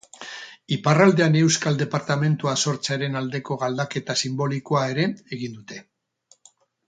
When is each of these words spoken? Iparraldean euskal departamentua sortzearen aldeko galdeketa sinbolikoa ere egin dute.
Iparraldean 0.75 1.35
euskal 1.41 1.75
departamentua 1.81 2.53
sortzearen 2.63 3.19
aldeko 3.21 3.57
galdeketa 3.65 4.15
sinbolikoa 4.23 4.85
ere 4.95 5.05
egin 5.39 5.59
dute. 5.61 5.81